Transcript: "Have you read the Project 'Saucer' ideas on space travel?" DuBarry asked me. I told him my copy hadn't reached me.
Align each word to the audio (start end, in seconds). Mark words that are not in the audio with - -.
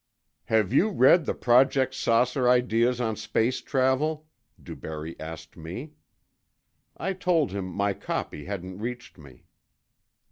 "Have 0.45 0.73
you 0.73 0.89
read 0.89 1.25
the 1.27 1.35
Project 1.35 1.93
'Saucer' 1.93 2.49
ideas 2.49 2.99
on 2.99 3.15
space 3.15 3.61
travel?" 3.61 4.25
DuBarry 4.59 5.15
asked 5.19 5.55
me. 5.55 5.91
I 6.97 7.13
told 7.13 7.51
him 7.51 7.65
my 7.67 7.93
copy 7.93 8.45
hadn't 8.45 8.79
reached 8.79 9.19
me. 9.19 9.45